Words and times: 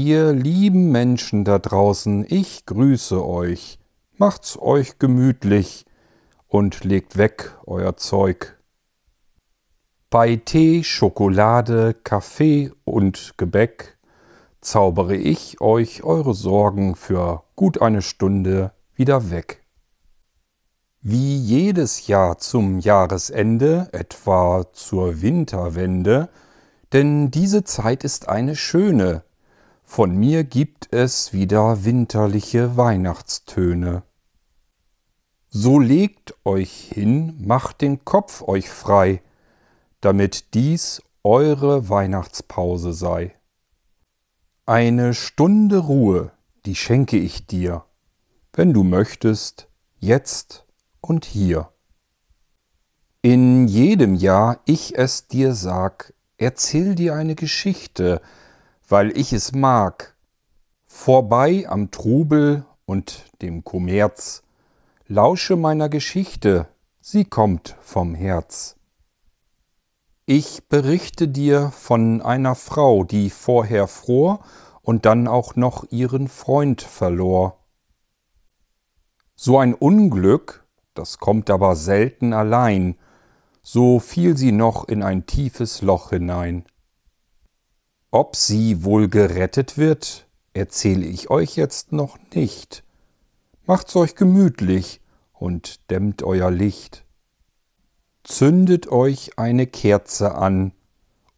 Ihr 0.00 0.32
lieben 0.32 0.92
Menschen 0.92 1.44
da 1.44 1.58
draußen, 1.58 2.24
ich 2.28 2.66
grüße 2.66 3.26
euch. 3.26 3.80
Macht's 4.16 4.56
euch 4.56 5.00
gemütlich 5.00 5.86
und 6.46 6.84
legt 6.84 7.18
weg 7.18 7.58
euer 7.66 7.96
Zeug. 7.96 8.56
Bei 10.08 10.36
Tee, 10.36 10.84
Schokolade, 10.84 11.94
Kaffee 11.94 12.70
und 12.84 13.34
Gebäck 13.38 13.98
zaubere 14.60 15.16
ich 15.16 15.60
euch 15.60 16.04
eure 16.04 16.32
Sorgen 16.32 16.94
für 16.94 17.42
gut 17.56 17.82
eine 17.82 18.00
Stunde 18.00 18.70
wieder 18.94 19.32
weg. 19.32 19.64
Wie 21.00 21.36
jedes 21.36 22.06
Jahr 22.06 22.38
zum 22.38 22.78
Jahresende, 22.78 23.88
etwa 23.90 24.64
zur 24.72 25.22
Winterwende, 25.22 26.28
denn 26.92 27.32
diese 27.32 27.64
Zeit 27.64 28.04
ist 28.04 28.28
eine 28.28 28.54
schöne, 28.54 29.24
von 29.88 30.14
mir 30.14 30.44
gibt 30.44 30.92
es 30.92 31.32
wieder 31.32 31.82
winterliche 31.86 32.76
Weihnachtstöne. 32.76 34.02
So 35.48 35.80
legt 35.80 36.34
euch 36.44 36.90
hin, 36.92 37.34
macht 37.40 37.80
den 37.80 38.04
Kopf 38.04 38.42
euch 38.42 38.68
frei, 38.68 39.22
damit 40.02 40.52
dies 40.52 41.02
eure 41.24 41.88
Weihnachtspause 41.88 42.92
sei. 42.92 43.34
Eine 44.66 45.14
Stunde 45.14 45.78
Ruhe, 45.78 46.32
die 46.66 46.74
schenke 46.74 47.16
ich 47.16 47.46
dir, 47.46 47.86
wenn 48.52 48.74
du 48.74 48.84
möchtest, 48.84 49.68
jetzt 49.98 50.66
und 51.00 51.24
hier. 51.24 51.72
In 53.22 53.66
jedem 53.66 54.14
Jahr 54.14 54.60
ich 54.66 54.98
es 54.98 55.28
dir 55.28 55.54
sag, 55.54 56.12
erzähl 56.36 56.94
dir 56.94 57.14
eine 57.14 57.34
Geschichte, 57.34 58.20
weil 58.88 59.16
ich 59.16 59.32
es 59.32 59.52
mag. 59.52 60.16
Vorbei 60.86 61.66
am 61.68 61.90
Trubel 61.90 62.64
und 62.86 63.26
dem 63.42 63.62
Kommerz, 63.62 64.42
lausche 65.06 65.56
meiner 65.56 65.88
Geschichte, 65.88 66.66
sie 67.00 67.24
kommt 67.24 67.76
vom 67.80 68.14
Herz. 68.14 68.76
Ich 70.24 70.68
berichte 70.68 71.28
dir 71.28 71.70
von 71.70 72.22
einer 72.22 72.54
Frau, 72.54 73.04
die 73.04 73.30
vorher 73.30 73.86
fror 73.86 74.40
und 74.82 75.04
dann 75.06 75.28
auch 75.28 75.56
noch 75.56 75.84
ihren 75.90 76.28
Freund 76.28 76.82
verlor. 76.82 77.58
So 79.36 79.58
ein 79.58 79.74
Unglück, 79.74 80.66
das 80.94 81.18
kommt 81.18 81.50
aber 81.50 81.76
selten 81.76 82.32
allein, 82.32 82.96
so 83.62 84.00
fiel 84.00 84.36
sie 84.36 84.52
noch 84.52 84.88
in 84.88 85.02
ein 85.02 85.26
tiefes 85.26 85.82
Loch 85.82 86.10
hinein. 86.10 86.64
Ob 88.10 88.36
sie 88.36 88.84
wohl 88.84 89.08
gerettet 89.08 89.76
wird, 89.78 90.26
erzähle 90.54 91.06
ich 91.06 91.30
euch 91.30 91.56
jetzt 91.56 91.92
noch 91.92 92.18
nicht. 92.34 92.84
Macht's 93.66 93.94
euch 93.96 94.14
gemütlich 94.14 95.00
und 95.32 95.90
dämmt 95.90 96.22
euer 96.22 96.50
Licht 96.50 97.04
zündet 98.28 98.88
euch 98.88 99.38
eine 99.38 99.66
Kerze 99.66 100.34
an 100.34 100.72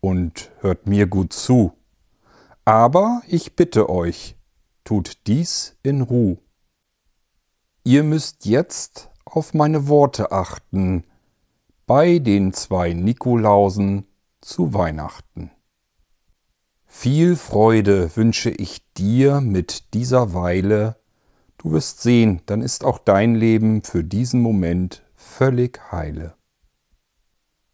und 0.01 0.51
hört 0.59 0.87
mir 0.87 1.07
gut 1.07 1.33
zu. 1.33 1.73
Aber 2.65 3.23
ich 3.29 3.55
bitte 3.55 3.89
euch, 3.89 4.37
tut 4.85 5.27
dies 5.27 5.77
in 5.83 6.03
Ruh. 6.03 6.37
Ihr 7.85 8.03
müsst 8.03 8.45
jetzt 8.45 9.09
auf 9.25 9.55
meine 9.55 9.87
Worte 9.89 10.33
achten 10.33 11.05
bei 11.87 12.19
den 12.19 12.53
zwei 12.53 12.93
Nikolausen 12.93 14.07
zu 14.41 14.75
Weihnachten. 14.75 15.51
Viel 16.93 17.37
Freude 17.37 18.15
wünsche 18.17 18.51
ich 18.51 18.83
dir 18.95 19.41
mit 19.41 19.95
dieser 19.95 20.35
Weile. 20.35 20.97
Du 21.57 21.73
wirst 21.73 22.03
sehen, 22.03 22.43
dann 22.47 22.61
ist 22.61 22.85
auch 22.85 22.99
dein 22.99 23.37
Leben 23.37 23.83
für 23.83 24.05
diesen 24.05 24.43
Moment 24.43 25.03
völlig 25.15 25.81
heile. 25.93 26.35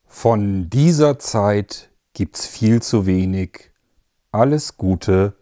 Von 0.06 0.71
dieser 0.71 1.19
Zeit 1.19 1.91
gibt's 2.12 2.47
viel 2.47 2.82
zu 2.82 3.06
wenig. 3.06 3.72
Alles 4.31 4.76
Gute 4.76 5.34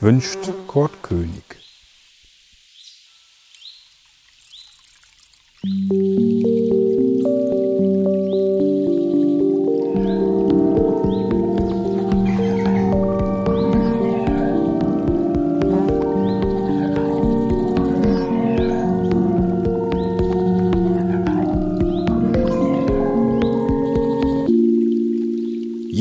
wünscht 0.00 0.50
Kurt 0.66 1.02
König. 1.02 1.44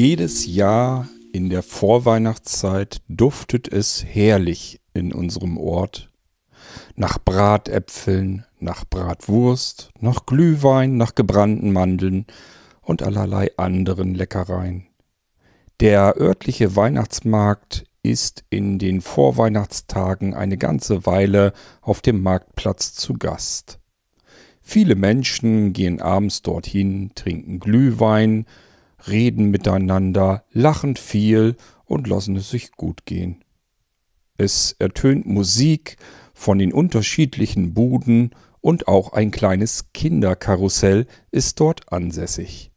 Jedes 0.01 0.45
Jahr 0.45 1.09
in 1.33 1.49
der 1.49 1.61
Vorweihnachtszeit 1.61 3.01
duftet 3.09 3.67
es 3.67 4.01
herrlich 4.01 4.79
in 4.93 5.11
unserem 5.11 5.57
Ort. 5.57 6.09
Nach 6.95 7.19
Bratäpfeln, 7.19 8.45
nach 8.61 8.85
Bratwurst, 8.85 9.89
nach 9.99 10.25
Glühwein, 10.25 10.95
nach 10.95 11.15
gebrannten 11.15 11.73
Mandeln 11.73 12.27
und 12.81 13.03
allerlei 13.03 13.51
anderen 13.57 14.15
Leckereien. 14.15 14.87
Der 15.81 16.15
örtliche 16.17 16.77
Weihnachtsmarkt 16.77 17.83
ist 18.01 18.45
in 18.49 18.79
den 18.79 19.01
Vorweihnachtstagen 19.01 20.33
eine 20.33 20.57
ganze 20.57 21.05
Weile 21.05 21.51
auf 21.81 21.99
dem 21.99 22.23
Marktplatz 22.23 22.93
zu 22.93 23.15
Gast. 23.15 23.79
Viele 24.61 24.95
Menschen 24.95 25.73
gehen 25.73 26.01
abends 26.01 26.41
dorthin, 26.41 27.11
trinken 27.15 27.59
Glühwein, 27.59 28.45
reden 29.07 29.49
miteinander, 29.49 30.43
lachen 30.51 30.95
viel 30.95 31.55
und 31.85 32.07
lassen 32.07 32.35
es 32.35 32.49
sich 32.49 32.71
gut 32.71 33.05
gehen. 33.05 33.43
Es 34.37 34.75
ertönt 34.79 35.25
Musik 35.25 35.97
von 36.33 36.59
den 36.59 36.71
unterschiedlichen 36.71 37.73
Buden 37.73 38.31
und 38.61 38.87
auch 38.87 39.13
ein 39.13 39.31
kleines 39.31 39.91
Kinderkarussell 39.93 41.07
ist 41.31 41.59
dort 41.59 41.91
ansässig. 41.91 42.71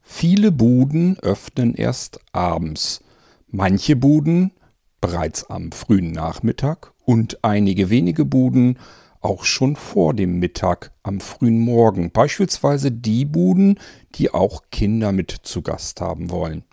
Viele 0.00 0.52
Buden 0.52 1.18
öffnen 1.20 1.74
erst 1.74 2.20
abends, 2.32 3.00
manche 3.46 3.96
Buden 3.96 4.52
bereits 5.00 5.44
am 5.44 5.72
frühen 5.72 6.12
Nachmittag 6.12 6.92
und 7.04 7.42
einige 7.44 7.90
wenige 7.90 8.24
Buden 8.24 8.78
auch 9.20 9.44
schon 9.44 9.76
vor 9.76 10.14
dem 10.14 10.38
Mittag 10.38 10.92
am 11.02 11.20
frühen 11.20 11.60
Morgen, 11.60 12.10
beispielsweise 12.10 12.90
die 12.90 13.24
Buden, 13.24 13.78
die 14.14 14.30
auch 14.30 14.62
Kinder 14.70 15.12
mit 15.12 15.30
zu 15.30 15.62
Gast 15.62 16.00
haben 16.00 16.30
wollen. 16.30 16.64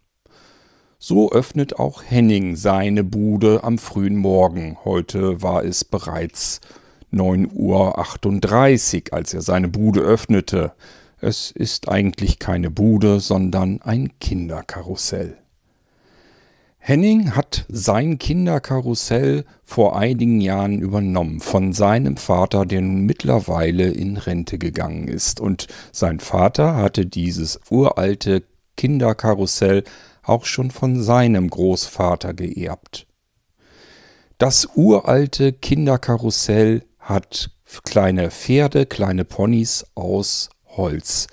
So 1.00 1.32
öffnet 1.32 1.78
auch 1.78 2.04
Henning 2.04 2.56
seine 2.56 3.04
Bude 3.04 3.64
am 3.64 3.78
frühen 3.78 4.16
Morgen. 4.16 4.78
Heute 4.84 5.44
war 5.44 5.64
es 5.64 5.86
bereits 5.86 6.60
9.38 7.14 9.12
Uhr, 9.12 9.14
als 9.14 9.34
er 9.34 9.42
seine 9.42 9.68
Bude 9.68 10.00
öffnete. 10.02 10.74
Es 11.20 11.52
ist 11.52 11.88
eigentlich 11.90 12.40
keine 12.40 12.72
Bude, 12.72 13.20
sondern 13.20 13.82
ein 13.82 14.18
Kinderkarussell. 14.20 15.38
Henning 16.88 17.36
hat 17.36 17.66
sein 17.68 18.18
Kinderkarussell 18.18 19.44
vor 19.62 20.00
einigen 20.00 20.40
Jahren 20.40 20.80
übernommen 20.80 21.42
von 21.42 21.74
seinem 21.74 22.16
Vater, 22.16 22.66
der 22.66 22.80
nun 22.80 23.02
mittlerweile 23.02 23.90
in 23.90 24.16
Rente 24.16 24.58
gegangen 24.58 25.10
ist. 25.10 25.42
Und 25.42 25.68
sein 25.92 26.22
Vater 26.22 26.78
hatte 26.78 27.06
dieses 27.06 27.60
uralte 27.70 28.44
Kinderkarussell 28.78 29.84
auch 30.24 30.46
schon 30.46 30.72
von 30.72 31.04
seinem 31.04 31.50
Großvater 31.50 32.34
geerbt. 32.34 33.06
Das 34.38 34.70
uralte 34.74 35.52
Kinderkarussell 35.52 36.86
hat 37.00 37.50
kleine 37.84 38.32
Pferde, 38.32 38.86
kleine 38.86 39.26
Ponys 39.26 39.86
aus 39.94 40.52
Holz. 40.68 41.28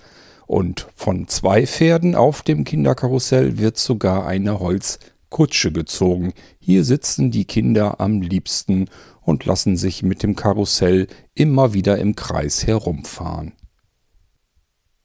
Und 0.47 0.89
von 0.97 1.29
zwei 1.29 1.65
Pferden 1.65 2.17
auf 2.17 2.43
dem 2.43 2.65
Kinderkarussell 2.65 3.56
wird 3.56 3.79
sogar 3.79 4.27
eine 4.27 4.59
Holz 4.59 4.99
Kutsche 5.35 5.73
gezogen. 5.73 6.33
Hier 6.61 6.85
sitzen 6.85 7.33
die 7.33 7.45
Kinder 7.45 8.01
am 8.01 8.23
liebsten 8.23 8.89
und 9.21 9.45
lassen 9.45 9.77
sich 9.77 10.05
mit 10.05 10.23
dem 10.23 10.37
Karussell 10.37 11.09
immer 11.35 11.75
wieder 11.75 11.99
im 11.99 12.15
Kreis 12.15 12.69
herumfahren. 12.69 13.53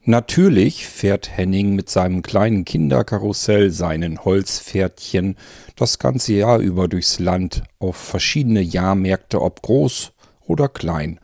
Natürlich 0.04 0.86
fährt 0.86 1.36
Henning 1.36 1.74
mit 1.76 1.90
seinem 1.90 2.22
kleinen 2.22 2.64
Kinderkarussell, 2.64 3.72
seinen 3.72 4.24
Holzpferdchen, 4.24 5.36
das 5.76 5.98
ganze 5.98 6.34
Jahr 6.34 6.60
über 6.60 6.88
durchs 6.88 7.18
Land 7.18 7.64
auf 7.80 7.96
verschiedene 7.96 8.62
Jahrmärkte, 8.62 9.42
ob 9.42 9.64
groß 9.64 10.12
oder 10.42 10.70
klein. 10.70 11.20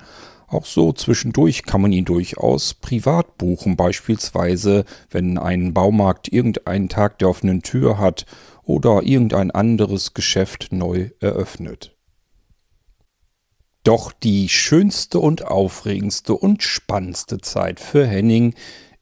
Auch 0.47 0.65
so 0.65 0.93
zwischendurch 0.93 1.63
kann 1.63 1.81
man 1.81 1.91
ihn 1.91 2.05
durchaus 2.05 2.73
privat 2.75 3.37
buchen, 3.37 3.75
beispielsweise 3.75 4.85
wenn 5.09 5.37
ein 5.37 5.73
Baumarkt 5.73 6.31
irgendeinen 6.31 6.89
Tag 6.89 7.19
der 7.19 7.29
offenen 7.29 7.61
Tür 7.61 7.97
hat 7.97 8.25
oder 8.63 9.03
irgendein 9.03 9.51
anderes 9.51 10.13
Geschäft 10.13 10.67
neu 10.71 11.09
eröffnet. 11.19 11.95
Doch 13.83 14.11
die 14.11 14.49
schönste 14.49 15.19
und 15.19 15.45
aufregendste 15.45 16.33
und 16.33 16.63
spannendste 16.63 17.39
Zeit 17.39 17.79
für 17.79 18.07
Henning 18.07 18.55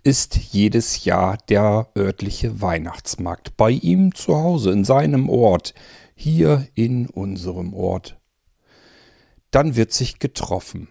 ist 0.04 0.36
jedes 0.36 1.06
Jahr 1.06 1.38
der 1.48 1.88
örtliche 1.98 2.62
Weihnachtsmarkt 2.62 3.56
bei 3.56 3.72
ihm 3.72 4.13
zu 4.13 4.36
Hause, 4.36 4.72
in 4.72 4.84
seinem 4.84 5.30
Ort, 5.30 5.74
hier 6.16 6.68
in 6.75 7.07
unserem 7.07 7.74
Ort. 7.74 8.19
Dann 9.51 9.78
wird 9.78 9.94
sich 9.94 10.19
getroffen. 10.19 10.89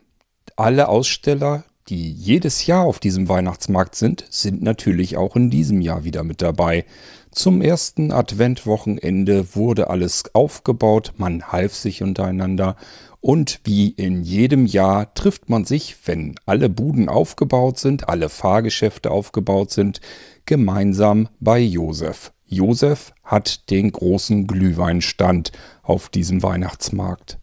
Alle 0.56 0.88
Aussteller, 0.88 1.64
die 1.88 2.10
jedes 2.12 2.66
Jahr 2.66 2.84
auf 2.84 2.98
diesem 2.98 3.28
Weihnachtsmarkt 3.28 3.94
sind, 3.94 4.24
sind 4.30 4.62
natürlich 4.62 5.16
auch 5.16 5.36
in 5.36 5.50
diesem 5.50 5.80
Jahr 5.80 6.04
wieder 6.04 6.24
mit 6.24 6.42
dabei. 6.42 6.84
Zum 7.30 7.62
ersten 7.62 8.12
Adventwochenende 8.12 9.54
wurde 9.54 9.88
alles 9.88 10.24
aufgebaut, 10.34 11.14
man 11.16 11.50
half 11.50 11.74
sich 11.74 12.02
untereinander 12.02 12.76
und 13.20 13.60
wie 13.64 13.88
in 13.88 14.22
jedem 14.22 14.66
Jahr 14.66 15.14
trifft 15.14 15.48
man 15.48 15.64
sich, 15.64 15.96
wenn 16.06 16.34
alle 16.44 16.68
Buden 16.68 17.08
aufgebaut 17.08 17.78
sind, 17.78 18.08
alle 18.08 18.28
Fahrgeschäfte 18.28 19.10
aufgebaut 19.10 19.70
sind, 19.70 20.00
gemeinsam 20.44 21.28
bei 21.38 21.60
Josef. 21.60 22.32
Josef 22.44 23.14
hat 23.24 23.70
den 23.70 23.92
großen 23.92 24.46
Glühweinstand 24.46 25.52
auf 25.82 26.08
diesem 26.08 26.42
Weihnachtsmarkt. 26.42 27.38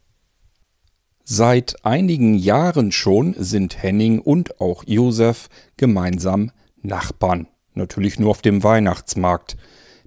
Seit 1.32 1.86
einigen 1.86 2.34
Jahren 2.34 2.92
schon 2.92 3.36
sind 3.38 3.84
Henning 3.84 4.18
und 4.18 4.60
auch 4.60 4.84
Josef 4.88 5.48
gemeinsam 5.78 6.50
Nachbarn. 6.82 7.46
Natürlich 7.76 8.18
nur 8.18 8.32
auf 8.32 8.42
dem 8.42 8.64
Weihnachtsmarkt. 8.64 9.56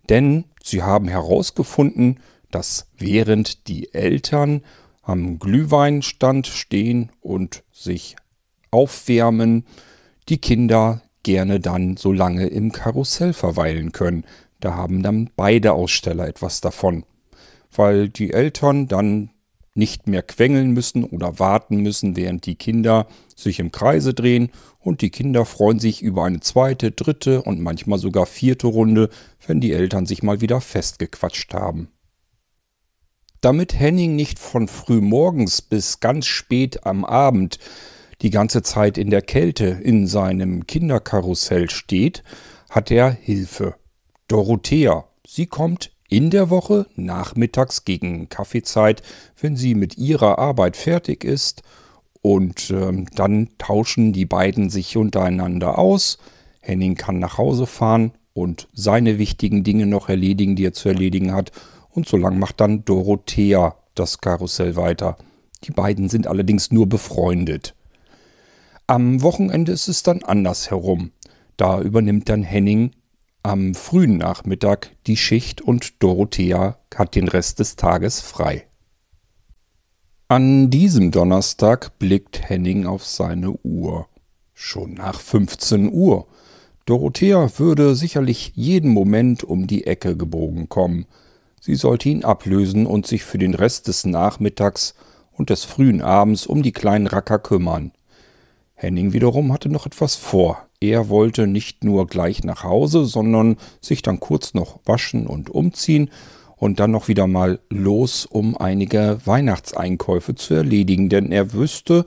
Denn 0.09 0.47
sie 0.65 0.83
haben 0.83 1.07
herausgefunden, 1.07 2.19
dass 2.51 2.89
während 2.99 3.69
die 3.69 3.95
Eltern 3.95 4.63
am 5.03 5.39
Glühweinstand 5.39 6.49
stehen 6.49 7.13
und 7.21 7.63
sich 7.71 8.17
aufwärmen, 8.73 9.65
die 10.29 10.39
Kinder 10.39 11.03
gerne 11.23 11.61
dann 11.61 11.97
so 11.97 12.11
lange 12.11 12.49
im 12.49 12.73
Karussell 12.73 13.33
verweilen 13.33 13.93
können. 13.93 14.25
Da 14.59 14.75
haben 14.75 15.05
dann 15.05 15.31
beide 15.37 15.73
Aussteller 15.75 16.27
etwas 16.27 16.61
davon, 16.61 17.05
weil 17.71 18.09
die 18.09 18.33
Eltern 18.33 18.89
dann 18.89 19.31
nicht 19.75 20.07
mehr 20.07 20.23
quengeln 20.23 20.73
müssen 20.73 21.05
oder 21.05 21.39
warten 21.39 21.79
müssen, 21.79 22.17
während 22.17 22.45
die 22.47 22.57
Kinder 22.57 23.07
sich 23.35 23.59
im 23.59 23.73
Kreise 23.73 24.13
drehen 24.13 24.51
und 24.79 25.01
die 25.01 25.11
Kinder 25.11 25.45
freuen 25.45 25.79
sich 25.79 26.03
über 26.03 26.25
eine 26.25 26.41
zweite, 26.41 26.91
dritte 26.91 27.43
und 27.43 27.61
manchmal 27.61 27.99
sogar 27.99 28.27
vierte 28.27 28.67
Runde, 28.67 29.09
wenn 29.47 29.61
die 29.61 29.73
Eltern 29.73 30.07
sich 30.07 30.23
mal 30.23 30.41
wieder 30.41 30.61
festgequatscht 30.61 31.55
haben. 31.55 31.89
Damit 33.41 33.79
Henning 33.79 34.15
nicht 34.15 34.39
von 34.39 34.69
früh 34.69 35.01
morgens 35.01 35.63
bis 35.63 36.01
ganz 36.01 36.27
spät 36.27 36.87
am 36.87 37.05
Abend 37.05 37.59
die 38.21 38.31
ganze 38.31 38.63
Zeit 38.63 38.99
in 38.99 39.11
der 39.11 39.23
Kälte 39.23 39.67
in 39.67 40.07
seinem 40.07 40.67
Kinderkarussell 40.67 41.69
steht, 41.69 42.23
hat 42.71 42.91
er 42.91 43.11
Hilfe. 43.11 43.75
Dorothea, 44.29 45.05
sie 45.27 45.47
kommt 45.47 45.91
in 46.13 46.29
der 46.29 46.51
Woche 46.51 46.87
nachmittags 46.95 47.87
gegen 47.87 48.29
Kaffeezeit, 48.29 49.03
wenn 49.41 49.57
sie 49.57 49.75
mit 49.75 49.97
ihrer 49.97 50.39
Arbeit 50.39 50.77
fertig 50.77 51.25
ist, 51.25 51.63
und 52.21 52.71
äh, 52.71 53.05
dann 53.15 53.49
tauschen 53.59 54.13
die 54.13 54.27
beiden 54.27 54.69
sich 54.69 54.97
untereinander 54.97 55.79
aus. 55.79 56.19
Henning 56.61 56.95
kann 56.95 57.19
nach 57.19 57.39
Hause 57.39 57.67
fahren 57.67 58.13
und 58.35 58.69
seine 58.75 59.19
wichtigen 59.19 59.65
Dinge 59.65 59.87
noch 59.87 60.09
erledigen, 60.09 60.55
die 60.55 60.67
er 60.67 60.75
zu 60.75 60.91
erledigen 60.91 61.33
hat, 61.33 61.51
und 61.89 62.07
so 62.07 62.19
lang 62.19 62.39
macht 62.39 62.61
dann 62.61 62.85
Dorothea 62.85 63.75
das 63.95 64.21
Karussell 64.21 64.77
weiter. 64.77 65.17
Die 65.65 65.73
beiden 65.73 66.11
sind 66.11 66.27
allerdings 66.27 66.71
nur 66.71 66.89
befreundet. 66.89 67.75
Am 68.87 69.23
Wochenende 69.23 69.73
ist 69.73 69.89
es 69.89 70.03
dann 70.03 70.23
anders 70.23 70.71
herum. 70.71 71.13
Da 71.57 71.81
übernimmt 71.81 72.29
dann 72.29 72.43
Henning 72.43 72.93
am 73.43 73.75
frühen 73.75 74.19
Nachmittag 74.19 74.91
die 75.07 75.17
Schicht 75.17 75.61
und 75.61 76.03
Dorothea 76.03 76.79
hat 76.95 77.15
den 77.15 77.29
Rest 77.29 77.59
des 77.59 77.77
Tages 77.77 78.21
frei. 78.21 78.67
An 80.29 80.71
diesem 80.71 81.11
Donnerstag 81.11 81.99
blickt 81.99 82.49
Henning 82.49 82.87
auf 82.87 83.05
seine 83.05 83.53
Uhr. 83.65 84.07
Schon 84.55 84.95
nach 84.95 85.21
15 85.21 85.93
Uhr. 85.93 86.27
Dorothea 86.87 87.51
würde 87.59 87.95
sicherlich 87.95 88.53
jeden 88.55 88.93
Moment 88.93 89.45
um 89.45 89.67
die 89.67 89.87
Ecke 89.87 90.17
gebogen 90.17 90.69
kommen. 90.69 91.07
Sie 91.61 91.75
sollte 91.75 92.09
ihn 92.09 92.25
ablösen 92.25 92.87
und 92.87 93.07
sich 93.07 93.25
für 93.25 93.39
den 93.39 93.55
Rest 93.55 93.89
des 93.89 94.05
Nachmittags 94.05 94.95
und 95.33 95.51
des 95.51 95.65
frühen 95.65 96.01
Abends 96.01 96.47
um 96.47 96.63
die 96.63 96.73
kleinen 96.73 97.07
Racker 97.07 97.39
kümmern. 97.39 97.93
Henning 98.75 99.13
wiederum 99.13 99.53
hatte 99.53 99.69
noch 99.69 99.87
etwas 99.87 100.15
vor. 100.15 100.67
Er 100.83 101.09
wollte 101.09 101.47
nicht 101.47 101.85
nur 101.85 102.09
gleich 102.09 102.43
nach 102.43 102.65
Hause, 102.65 103.05
sondern 103.05 103.57
sich 103.81 104.03
dann 104.03 104.19
kurz 104.19 104.53
noch 104.53 104.81
waschen 104.85 105.29
und 105.29 105.49
umziehen 105.49 106.11
und 106.57 106.81
dann 106.81 106.91
noch 106.91 107.07
wieder 107.07 107.29
mal 107.29 107.61
los, 107.71 108.27
um 108.27 108.57
einige 108.57 109.21
Weihnachtseinkäufe 109.25 110.35
zu 110.35 110.55
erledigen, 110.55 111.09
denn 111.09 111.31
er 111.31 111.53
wüsste, 111.53 112.05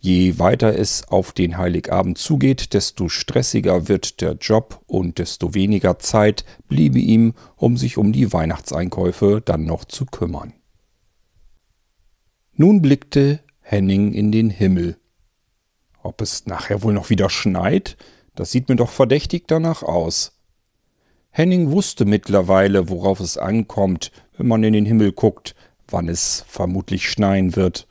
Je 0.00 0.38
weiter 0.38 0.78
es 0.78 1.08
auf 1.08 1.32
den 1.32 1.58
Heiligabend 1.58 2.18
zugeht, 2.18 2.72
desto 2.72 3.08
stressiger 3.08 3.88
wird 3.88 4.20
der 4.20 4.34
Job 4.34 4.80
und 4.86 5.18
desto 5.18 5.54
weniger 5.54 5.98
Zeit 5.98 6.44
bliebe 6.68 7.00
ihm, 7.00 7.34
um 7.56 7.76
sich 7.76 7.98
um 7.98 8.12
die 8.12 8.32
Weihnachtseinkäufe 8.32 9.42
dann 9.44 9.64
noch 9.64 9.84
zu 9.84 10.06
kümmern. 10.06 10.52
Nun 12.54 12.80
blickte 12.80 13.40
Henning 13.60 14.12
in 14.12 14.30
den 14.30 14.50
Himmel. 14.50 14.97
Ob 16.02 16.20
es 16.20 16.46
nachher 16.46 16.82
wohl 16.82 16.92
noch 16.92 17.10
wieder 17.10 17.30
schneit? 17.30 17.96
Das 18.34 18.50
sieht 18.50 18.68
mir 18.68 18.76
doch 18.76 18.90
verdächtig 18.90 19.44
danach 19.48 19.82
aus. 19.82 20.32
Henning 21.30 21.70
wusste 21.70 22.04
mittlerweile, 22.04 22.88
worauf 22.88 23.20
es 23.20 23.36
ankommt, 23.36 24.12
wenn 24.36 24.48
man 24.48 24.62
in 24.62 24.72
den 24.72 24.86
Himmel 24.86 25.12
guckt, 25.12 25.54
wann 25.88 26.08
es 26.08 26.44
vermutlich 26.48 27.08
schneien 27.08 27.56
wird. 27.56 27.86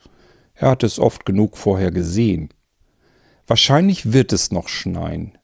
Er 0.54 0.70
hat 0.70 0.82
es 0.82 0.98
oft 0.98 1.24
genug 1.24 1.56
vorher 1.56 1.90
gesehen. 1.90 2.48
Wahrscheinlich 3.46 4.12
wird 4.12 4.32
es 4.32 4.50
noch 4.50 4.68
schneien. 4.68 5.38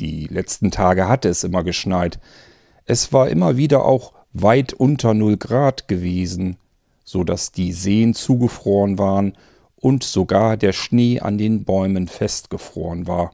Die 0.00 0.26
letzten 0.26 0.70
Tage 0.70 1.08
hatte 1.08 1.28
es 1.28 1.44
immer 1.44 1.62
geschneit. 1.62 2.18
Es 2.84 3.12
war 3.12 3.28
immer 3.28 3.56
wieder 3.56 3.84
auch 3.84 4.12
weit 4.32 4.72
unter 4.72 5.14
null 5.14 5.36
Grad 5.36 5.86
gewesen, 5.86 6.56
so 7.04 7.22
dass 7.22 7.52
die 7.52 7.72
Seen 7.72 8.14
zugefroren 8.14 8.98
waren 8.98 9.36
und 9.84 10.02
sogar 10.02 10.56
der 10.56 10.72
Schnee 10.72 11.20
an 11.20 11.36
den 11.36 11.64
Bäumen 11.64 12.08
festgefroren 12.08 13.06
war. 13.06 13.32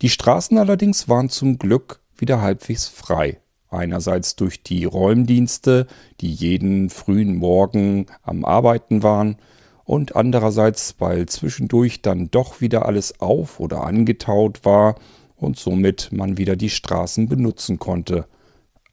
Die 0.00 0.08
Straßen 0.08 0.56
allerdings 0.56 1.08
waren 1.08 1.28
zum 1.28 1.58
Glück 1.58 2.00
wieder 2.16 2.40
halbwegs 2.40 2.86
frei. 2.86 3.40
Einerseits 3.68 4.36
durch 4.36 4.62
die 4.62 4.84
Räumdienste, 4.84 5.88
die 6.20 6.32
jeden 6.32 6.88
frühen 6.88 7.34
Morgen 7.34 8.06
am 8.22 8.44
Arbeiten 8.44 9.02
waren, 9.02 9.38
und 9.82 10.14
andererseits, 10.14 10.94
weil 11.00 11.26
zwischendurch 11.26 12.00
dann 12.00 12.30
doch 12.30 12.60
wieder 12.60 12.86
alles 12.86 13.20
auf 13.20 13.58
oder 13.58 13.82
angetaut 13.82 14.64
war 14.64 14.94
und 15.34 15.58
somit 15.58 16.10
man 16.12 16.38
wieder 16.38 16.54
die 16.54 16.70
Straßen 16.70 17.28
benutzen 17.28 17.80
konnte. 17.80 18.26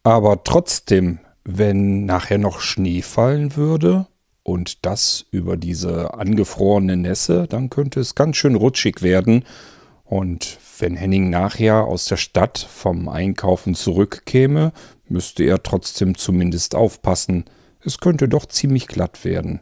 Aber 0.01 0.43
trotzdem, 0.43 1.19
wenn 1.43 2.05
nachher 2.07 2.39
noch 2.39 2.61
Schnee 2.61 3.03
fallen 3.03 3.55
würde 3.55 4.07
und 4.47 4.85
das 4.85 5.25
über 5.29 5.57
diese 5.57 6.13
angefrorene 6.13 6.95
Nässe, 6.95 7.47
dann 7.49 7.69
könnte 7.69 7.99
es 7.99 8.15
ganz 8.15 8.37
schön 8.37 8.55
rutschig 8.55 9.01
werden. 9.01 9.43
Und 10.05 10.59
wenn 10.79 10.95
Henning 10.95 11.29
nachher 11.29 11.83
aus 11.83 12.05
der 12.05 12.15
Stadt 12.15 12.57
vom 12.57 13.09
Einkaufen 13.09 13.75
zurückkäme, 13.75 14.71
müsste 15.09 15.43
er 15.43 15.63
trotzdem 15.63 16.15
zumindest 16.15 16.75
aufpassen. 16.75 17.43
Es 17.81 17.99
könnte 17.99 18.29
doch 18.29 18.45
ziemlich 18.45 18.87
glatt 18.87 19.25
werden. 19.25 19.59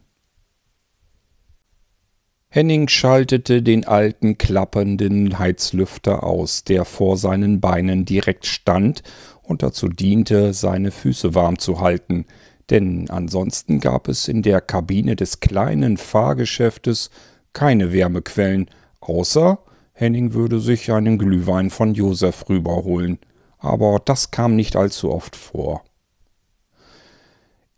Henning 2.48 2.88
schaltete 2.88 3.64
den 3.64 3.88
alten 3.88 4.38
klappernden 4.38 5.40
Heizlüfter 5.40 6.24
aus, 6.24 6.64
der 6.64 6.86
vor 6.86 7.18
seinen 7.18 7.60
Beinen 7.60 8.06
direkt 8.06 8.46
stand 8.46 9.02
und 9.42 9.64
dazu 9.64 9.90
diente, 9.90 10.54
seine 10.54 10.92
Füße 10.92 11.34
warm 11.34 11.58
zu 11.58 11.82
halten, 11.82 12.28
denn 12.70 13.10
ansonsten 13.10 13.80
gab 13.80 14.08
es 14.08 14.28
in 14.28 14.42
der 14.42 14.62
Kabine 14.62 15.16
des 15.16 15.40
kleinen 15.40 15.98
Fahrgeschäftes 15.98 17.10
keine 17.54 17.94
Wärmequellen, 17.94 18.70
außer 19.00 19.60
Henning 19.94 20.34
würde 20.34 20.60
sich 20.60 20.92
einen 20.92 21.18
Glühwein 21.18 21.70
von 21.70 21.94
Josef 21.94 22.50
rüberholen. 22.50 23.18
Aber 23.60 24.02
das 24.04 24.30
kam 24.30 24.56
nicht 24.56 24.76
allzu 24.76 25.12
oft 25.12 25.36
vor. 25.36 25.84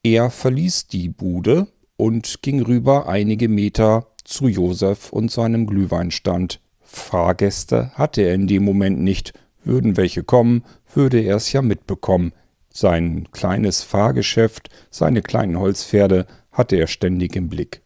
Er 0.03 0.31
verließ 0.31 0.87
die 0.87 1.09
Bude 1.09 1.67
und 1.95 2.41
ging 2.41 2.61
rüber 2.61 3.07
einige 3.07 3.49
Meter 3.49 4.07
zu 4.23 4.47
Josef 4.47 5.13
und 5.13 5.31
seinem 5.31 5.67
Glühweinstand. 5.67 6.59
Fahrgäste 6.81 7.91
hatte 7.93 8.21
er 8.21 8.33
in 8.33 8.47
dem 8.47 8.63
Moment 8.63 8.99
nicht. 8.99 9.33
Würden 9.63 9.97
welche 9.97 10.23
kommen, 10.23 10.63
würde 10.93 11.19
er 11.19 11.35
es 11.35 11.51
ja 11.51 11.61
mitbekommen. 11.61 12.31
Sein 12.79 13.29
kleines 13.31 13.81
Fahrgeschäft, 13.81 14.69
seine 14.91 15.23
kleinen 15.23 15.57
Holzpferde 15.57 16.27
hatte 16.51 16.75
er 16.75 16.85
ständig 16.85 17.35
im 17.35 17.49
Blick. 17.49 17.81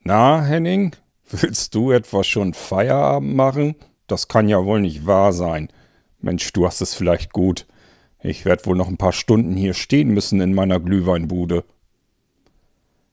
Na, 0.00 0.42
Henning, 0.42 0.96
willst 1.28 1.74
du 1.74 1.92
etwa 1.92 2.24
schon 2.24 2.54
Feierabend 2.54 3.36
machen? 3.36 3.74
Das 4.06 4.26
kann 4.26 4.48
ja 4.48 4.64
wohl 4.64 4.80
nicht 4.80 5.04
wahr 5.04 5.34
sein. 5.34 5.68
Mensch, 6.20 6.50
du 6.54 6.64
hast 6.64 6.80
es 6.80 6.94
vielleicht 6.94 7.34
gut. 7.34 7.66
Ich 8.22 8.46
werde 8.46 8.64
wohl 8.64 8.76
noch 8.78 8.88
ein 8.88 8.96
paar 8.96 9.12
Stunden 9.12 9.54
hier 9.54 9.74
stehen 9.74 10.08
müssen 10.08 10.40
in 10.40 10.54
meiner 10.54 10.80
Glühweinbude. 10.80 11.64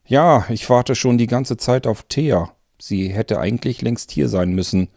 Ja, 0.05 0.45
ich 0.47 0.69
warte 0.69 0.95
schon 0.95 1.17
die 1.17 1.27
ganze 1.27 1.57
Zeit 1.57 1.85
auf 1.85 2.03
Thea. 2.03 2.55
Sie 2.79 3.09
hätte 3.09 3.41
eigentlich 3.41 3.81
längst 3.81 4.11
hier 4.11 4.29
sein 4.29 4.53
müssen. 4.53 4.87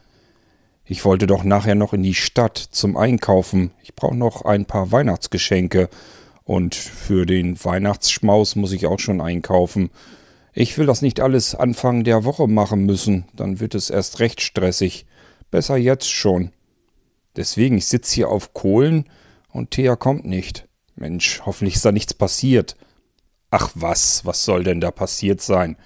Ich 0.90 1.04
wollte 1.04 1.26
doch 1.26 1.44
nachher 1.44 1.74
noch 1.74 1.92
in 1.92 2.02
die 2.02 2.14
Stadt 2.14 2.56
zum 2.56 2.96
Einkaufen. 2.96 3.72
Ich 3.82 3.94
brauche 3.94 4.16
noch 4.16 4.46
ein 4.46 4.64
paar 4.64 4.90
Weihnachtsgeschenke. 4.90 5.90
Und 6.44 6.74
für 6.74 7.26
den 7.26 7.62
Weihnachtsschmaus 7.62 8.56
muss 8.56 8.72
ich 8.72 8.86
auch 8.86 8.98
schon 8.98 9.20
einkaufen. 9.20 9.90
Ich 10.54 10.78
will 10.78 10.86
das 10.86 11.02
nicht 11.02 11.20
alles 11.20 11.54
Anfang 11.54 12.04
der 12.04 12.24
Woche 12.24 12.48
machen 12.48 12.86
müssen. 12.86 13.26
Dann 13.34 13.60
wird 13.60 13.74
es 13.74 13.90
erst 13.90 14.18
recht 14.20 14.40
stressig. 14.40 15.04
Besser 15.50 15.76
jetzt 15.76 16.08
schon. 16.08 16.52
Deswegen, 17.36 17.76
ich 17.76 17.86
sitze 17.86 18.14
hier 18.14 18.30
auf 18.30 18.54
Kohlen 18.54 19.04
und 19.50 19.72
Thea 19.72 19.94
kommt 19.94 20.24
nicht. 20.24 20.66
Mensch, 20.96 21.42
hoffentlich 21.44 21.74
ist 21.74 21.84
da 21.84 21.92
nichts 21.92 22.14
passiert. 22.14 22.76
Ach 23.50 23.70
was, 23.74 24.24
was 24.24 24.42
soll 24.46 24.64
denn 24.64 24.80
da 24.80 24.90
passiert 24.90 25.42
sein? 25.42 25.76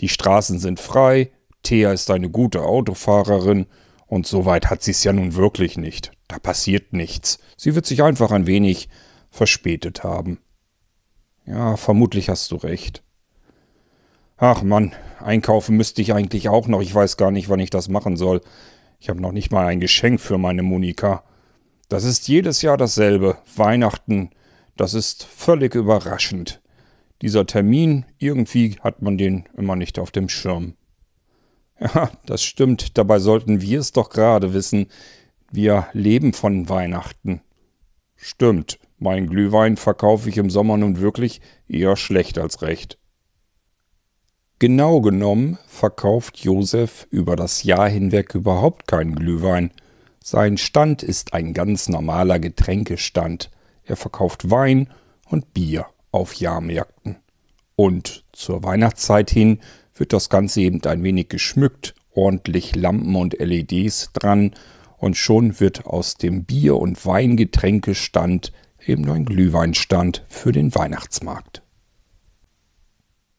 Die 0.00 0.08
Straßen 0.08 0.58
sind 0.58 0.80
frei, 0.80 1.30
Thea 1.62 1.92
ist 1.92 2.10
eine 2.10 2.30
gute 2.30 2.62
Autofahrerin 2.62 3.66
und 4.06 4.26
so 4.26 4.44
weit 4.44 4.70
hat 4.70 4.82
sie 4.82 4.92
es 4.92 5.04
ja 5.04 5.12
nun 5.12 5.34
wirklich 5.34 5.76
nicht. 5.76 6.12
Da 6.28 6.38
passiert 6.38 6.92
nichts. 6.92 7.38
Sie 7.56 7.74
wird 7.74 7.86
sich 7.86 8.02
einfach 8.02 8.30
ein 8.30 8.46
wenig 8.46 8.88
verspätet 9.30 10.04
haben. 10.04 10.40
Ja, 11.44 11.76
vermutlich 11.76 12.28
hast 12.28 12.50
du 12.50 12.56
recht. 12.56 13.02
Ach 14.36 14.62
Mann, 14.62 14.92
einkaufen 15.18 15.76
müsste 15.76 16.02
ich 16.02 16.12
eigentlich 16.12 16.48
auch 16.48 16.68
noch. 16.68 16.82
Ich 16.82 16.94
weiß 16.94 17.16
gar 17.16 17.30
nicht, 17.30 17.48
wann 17.48 17.60
ich 17.60 17.70
das 17.70 17.88
machen 17.88 18.16
soll. 18.16 18.40
Ich 18.98 19.08
habe 19.08 19.20
noch 19.20 19.32
nicht 19.32 19.50
mal 19.50 19.66
ein 19.66 19.80
Geschenk 19.80 20.20
für 20.20 20.38
meine 20.38 20.62
Monika. 20.62 21.24
Das 21.88 22.04
ist 22.04 22.28
jedes 22.28 22.62
Jahr 22.62 22.76
dasselbe. 22.76 23.38
Weihnachten. 23.54 24.30
Das 24.76 24.94
ist 24.94 25.24
völlig 25.24 25.74
überraschend. 25.74 26.60
Dieser 27.22 27.46
Termin, 27.46 28.04
irgendwie 28.18 28.76
hat 28.80 29.00
man 29.00 29.16
den 29.16 29.48
immer 29.56 29.76
nicht 29.76 29.98
auf 29.98 30.10
dem 30.10 30.28
Schirm. 30.28 30.74
Ja, 31.78 32.10
das 32.24 32.42
stimmt. 32.42 32.96
Dabei 32.98 33.18
sollten 33.18 33.60
wir 33.60 33.80
es 33.80 33.92
doch 33.92 34.10
gerade 34.10 34.54
wissen. 34.54 34.86
Wir 35.50 35.88
leben 35.92 36.32
von 36.32 36.68
Weihnachten. 36.68 37.42
Stimmt. 38.16 38.78
Mein 38.98 39.26
Glühwein 39.26 39.76
verkaufe 39.76 40.28
ich 40.28 40.38
im 40.38 40.48
Sommer 40.48 40.78
nun 40.78 41.00
wirklich 41.00 41.40
eher 41.68 41.96
schlecht 41.96 42.38
als 42.38 42.62
recht. 42.62 42.98
Genau 44.58 45.02
genommen 45.02 45.58
verkauft 45.66 46.38
Josef 46.38 47.06
über 47.10 47.36
das 47.36 47.62
Jahr 47.62 47.90
hinweg 47.90 48.34
überhaupt 48.34 48.86
keinen 48.86 49.14
Glühwein. 49.14 49.70
Sein 50.24 50.56
Stand 50.56 51.02
ist 51.02 51.34
ein 51.34 51.52
ganz 51.52 51.90
normaler 51.90 52.38
Getränkestand. 52.38 53.50
Er 53.84 53.96
verkauft 53.96 54.50
Wein 54.50 54.88
und 55.28 55.52
Bier 55.52 55.86
auf 56.10 56.34
Jahrmärkten. 56.34 57.16
Und 57.76 58.24
zur 58.32 58.64
Weihnachtszeit 58.64 59.30
hin 59.30 59.60
wird 59.96 60.12
das 60.12 60.28
Ganze 60.28 60.60
eben 60.60 60.82
ein 60.84 61.02
wenig 61.02 61.28
geschmückt, 61.28 61.94
ordentlich 62.12 62.76
Lampen 62.76 63.16
und 63.16 63.38
LEDs 63.38 64.10
dran 64.12 64.54
und 64.98 65.16
schon 65.16 65.60
wird 65.60 65.86
aus 65.86 66.14
dem 66.14 66.44
Bier- 66.44 66.76
und 66.76 67.04
Weingetränkestand 67.04 68.52
eben 68.84 69.08
ein 69.10 69.24
Glühweinstand 69.24 70.24
für 70.28 70.52
den 70.52 70.74
Weihnachtsmarkt. 70.74 71.62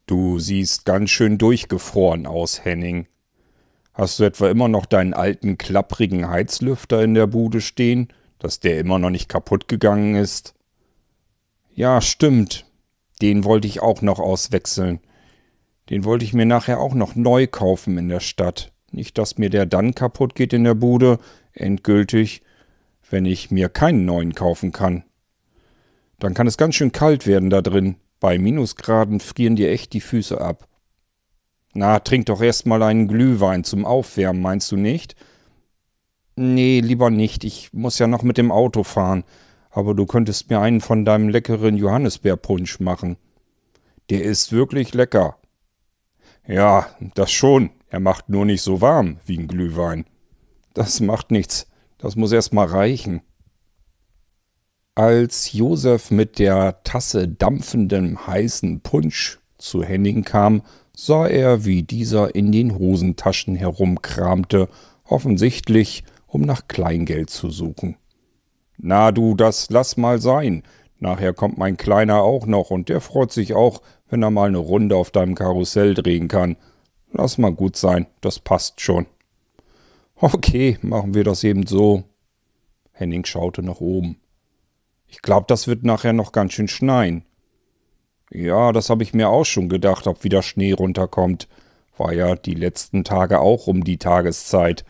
Du 0.06 0.40
siehst 0.40 0.86
ganz 0.86 1.10
schön 1.10 1.38
durchgefroren 1.38 2.26
aus, 2.28 2.64
Henning. 2.64 3.08
Hast 3.94 4.20
du 4.20 4.24
etwa 4.24 4.50
immer 4.50 4.68
noch 4.68 4.86
deinen 4.86 5.14
alten 5.14 5.58
klapprigen 5.58 6.30
Heizlüfter 6.30 7.04
in 7.04 7.14
der 7.14 7.28
Bude 7.28 7.62
stehen, 7.62 8.14
dass 8.40 8.60
der 8.60 8.80
immer 8.80 9.00
noch 9.00 9.10
nicht 9.10 9.28
kaputt 9.28 9.68
gegangen 9.68 10.16
ist? 10.16 10.54
Ja, 11.74 12.00
stimmt. 12.02 12.66
Den 13.22 13.44
wollte 13.44 13.68
ich 13.68 13.82
auch 13.82 14.02
noch 14.02 14.20
auswechseln. 14.20 15.00
Den 15.90 16.04
wollte 16.04 16.26
ich 16.26 16.34
mir 16.34 16.46
nachher 16.46 16.80
auch 16.80 16.94
noch 16.94 17.16
neu 17.16 17.48
kaufen 17.48 17.98
in 17.98 18.10
der 18.10 18.20
Stadt. 18.20 18.72
Nicht, 18.92 19.18
dass 19.18 19.38
mir 19.38 19.50
der 19.50 19.66
dann 19.66 19.96
kaputt 19.96 20.36
geht 20.36 20.54
in 20.54 20.64
der 20.64 20.74
Bude, 20.74 21.20
endgültig, 21.54 22.42
wenn 23.10 23.26
ich 23.26 23.52
mir 23.52 23.70
keinen 23.70 24.06
neuen 24.06 24.34
kaufen 24.34 24.72
kann. 24.72 25.04
Dann 26.20 26.34
kann 26.34 26.48
es 26.48 26.58
ganz 26.58 26.76
schön 26.76 26.92
kalt 26.92 27.28
werden 27.28 27.50
da 27.50 27.62
drin. 27.62 27.96
Bei 28.20 28.38
Minusgraden 28.38 29.20
frieren 29.20 29.56
dir 29.56 29.70
echt 29.70 29.94
die 29.94 30.02
Füße 30.02 30.42
ab. 30.42 30.68
Na, 31.74 32.00
trink 32.00 32.26
doch 32.26 32.42
erst 32.42 32.66
mal 32.66 32.82
einen 32.82 33.08
Glühwein 33.08 33.64
zum 33.64 33.86
Aufwärmen, 33.86 34.42
meinst 34.42 34.72
du 34.72 34.78
nicht? 34.78 35.16
Nee, 36.36 36.80
lieber 36.80 37.10
nicht. 37.10 37.44
Ich 37.44 37.72
muss 37.74 38.00
ja 38.00 38.08
noch 38.08 38.24
mit 38.24 38.38
dem 38.38 38.52
Auto 38.52 38.84
fahren. 38.84 39.24
Aber 39.70 39.94
du 39.94 40.06
könntest 40.06 40.50
mir 40.50 40.60
einen 40.60 40.82
von 40.82 41.06
deinem 41.06 41.30
leckeren 41.30 41.78
Johannisbeerpunsch 41.78 42.80
machen. 42.80 43.18
Der 44.10 44.24
ist 44.24 44.52
wirklich 44.52 44.94
lecker. 44.94 45.38
Ja, 46.48 46.88
das 47.14 47.32
schon. 47.32 47.72
Er 47.90 48.00
macht 48.00 48.30
nur 48.30 48.46
nicht 48.46 48.62
so 48.62 48.82
warm 48.82 49.18
wie 49.26 49.38
ein 49.38 49.48
Glühwein. 49.48 50.06
Das 50.74 51.00
macht 51.02 51.32
nichts. 51.32 51.68
Das 51.98 52.16
muss 52.16 52.32
erst 52.32 52.54
mal 52.54 52.68
reichen. 52.68 53.22
Als 54.96 55.54
Josef 55.54 56.10
mit 56.10 56.40
der 56.40 56.82
Tasse 56.84 57.28
dampfendem 57.28 58.26
heißen 58.26 58.82
Punsch 58.82 59.40
zu 59.58 59.84
Henning 59.84 60.24
kam, 60.24 60.64
sah 60.96 61.28
er, 61.28 61.66
wie 61.66 61.84
dieser 61.84 62.34
in 62.34 62.52
den 62.52 62.78
Hosentaschen 62.78 63.56
herumkramte, 63.56 64.70
offensichtlich, 65.04 66.04
um 66.28 66.42
nach 66.42 66.68
Kleingeld 66.68 67.30
zu 67.30 67.50
suchen. 67.50 67.98
Na 68.78 69.12
du, 69.12 69.36
das 69.36 69.70
lass 69.70 69.98
mal 69.98 70.20
sein. 70.20 70.64
Nachher 71.00 71.34
kommt 71.34 71.58
mein 71.58 71.78
Kleiner 71.78 72.22
auch 72.22 72.46
noch 72.46 72.72
und 72.72 72.90
der 72.90 73.02
freut 73.02 73.32
sich 73.32 73.54
auch, 73.54 73.82
wenn 74.10 74.24
er 74.24 74.32
mal 74.32 74.48
eine 74.48 74.58
Runde 74.58 74.96
auf 74.96 75.12
deinem 75.12 75.36
Karussell 75.36 75.94
drehen 75.94 76.28
kann. 76.28 76.58
Lass 77.12 77.38
mal 77.38 77.54
gut 77.54 77.78
sein, 77.78 78.08
das 78.22 78.40
passt 78.40 78.82
schon. 78.82 79.06
Okay, 80.16 80.78
machen 80.82 81.14
wir 81.14 81.24
das 81.24 81.44
eben 81.44 81.68
so. 81.68 82.04
Henning 82.92 83.26
schaute 83.26 83.62
nach 83.62 83.80
oben. 83.80 84.20
Ich 85.08 85.22
glaube, 85.22 85.46
das 85.48 85.68
wird 85.68 85.84
nachher 85.84 86.14
noch 86.14 86.32
ganz 86.32 86.54
schön 86.54 86.68
schneien. 86.68 87.24
Ja, 88.32 88.72
das 88.72 88.90
habe 88.90 89.04
ich 89.04 89.14
mir 89.14 89.30
auch 89.30 89.46
schon 89.46 89.70
gedacht, 89.70 90.08
ob 90.08 90.24
wieder 90.24 90.42
Schnee 90.42 90.74
runterkommt. 90.74 91.48
War 91.98 92.14
ja 92.14 92.36
die 92.36 92.56
letzten 92.56 93.04
Tage 93.04 93.40
auch 93.40 93.68
um 93.68 93.84
die 93.84 93.98
Tageszeit. 93.98 94.84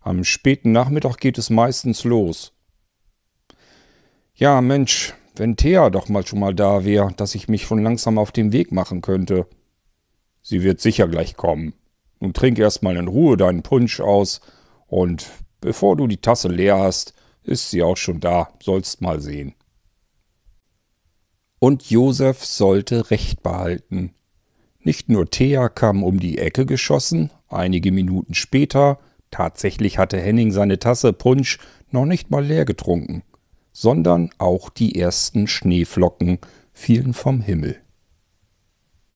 Am 0.00 0.24
späten 0.24 0.72
Nachmittag 0.72 1.18
geht 1.18 1.38
es 1.38 1.50
meistens 1.50 2.04
los. 2.04 2.52
Ja, 4.34 4.60
Mensch, 4.60 5.14
wenn 5.36 5.56
Thea 5.56 5.90
doch 5.90 6.08
mal 6.08 6.26
schon 6.26 6.38
mal 6.38 6.54
da 6.54 6.84
wäre, 6.84 7.12
dass 7.16 7.34
ich 7.34 7.48
mich 7.48 7.64
schon 7.64 7.82
langsam 7.82 8.18
auf 8.18 8.32
den 8.32 8.52
Weg 8.52 8.72
machen 8.72 9.02
könnte. 9.02 9.46
Sie 10.42 10.62
wird 10.62 10.80
sicher 10.80 11.08
gleich 11.08 11.36
kommen. 11.36 11.74
Nun 12.20 12.32
trink 12.32 12.58
erst 12.58 12.82
mal 12.82 12.96
in 12.96 13.08
Ruhe 13.08 13.36
deinen 13.36 13.62
Punsch 13.62 14.00
aus 14.00 14.40
und 14.86 15.26
bevor 15.60 15.96
du 15.96 16.06
die 16.06 16.18
Tasse 16.18 16.48
leer 16.48 16.78
hast, 16.78 17.14
ist 17.42 17.70
sie 17.70 17.82
auch 17.82 17.96
schon 17.96 18.20
da, 18.20 18.48
sollst 18.62 19.00
mal 19.00 19.20
sehen. 19.20 19.54
Und 21.58 21.90
Josef 21.90 22.44
sollte 22.44 23.10
Recht 23.10 23.42
behalten. 23.42 24.14
Nicht 24.80 25.08
nur 25.08 25.30
Thea 25.30 25.68
kam 25.68 26.02
um 26.02 26.20
die 26.20 26.38
Ecke 26.38 26.66
geschossen, 26.66 27.30
einige 27.48 27.90
Minuten 27.90 28.34
später, 28.34 28.98
tatsächlich 29.30 29.98
hatte 29.98 30.20
Henning 30.20 30.52
seine 30.52 30.78
Tasse 30.78 31.12
Punsch 31.12 31.58
noch 31.90 32.04
nicht 32.04 32.30
mal 32.30 32.44
leer 32.44 32.64
getrunken, 32.66 33.22
sondern 33.74 34.30
auch 34.38 34.70
die 34.70 34.98
ersten 34.98 35.46
Schneeflocken 35.46 36.38
fielen 36.72 37.12
vom 37.12 37.42
Himmel. 37.42 37.83